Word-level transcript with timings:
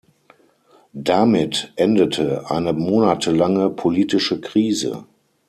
Damit 0.93 1.73
endete 1.75 2.49
eine 2.49 2.73
monatelange 2.73 3.69
politische 3.69 4.41
Krise. 4.41 5.05